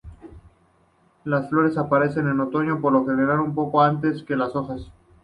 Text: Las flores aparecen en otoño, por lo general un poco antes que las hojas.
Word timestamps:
Las 1.25 1.47
flores 1.51 1.77
aparecen 1.77 2.27
en 2.27 2.39
otoño, 2.39 2.81
por 2.81 2.91
lo 2.91 3.05
general 3.05 3.39
un 3.39 3.53
poco 3.53 3.83
antes 3.83 4.23
que 4.23 4.35
las 4.35 4.55
hojas. 4.55 4.91